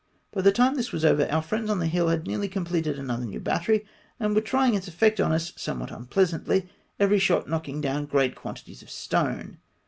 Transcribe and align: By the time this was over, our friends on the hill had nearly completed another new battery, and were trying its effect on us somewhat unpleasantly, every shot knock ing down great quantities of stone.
By 0.31 0.41
the 0.41 0.51
time 0.51 0.73
this 0.73 0.91
was 0.91 1.05
over, 1.05 1.29
our 1.31 1.43
friends 1.43 1.69
on 1.69 1.77
the 1.77 1.85
hill 1.85 2.07
had 2.07 2.25
nearly 2.25 2.47
completed 2.47 2.97
another 2.97 3.23
new 3.27 3.39
battery, 3.39 3.85
and 4.19 4.33
were 4.33 4.41
trying 4.41 4.73
its 4.73 4.87
effect 4.87 5.19
on 5.19 5.31
us 5.31 5.53
somewhat 5.55 5.91
unpleasantly, 5.91 6.67
every 6.99 7.19
shot 7.19 7.47
knock 7.47 7.69
ing 7.69 7.81
down 7.81 8.07
great 8.07 8.33
quantities 8.33 8.81
of 8.81 8.89
stone. 8.89 9.59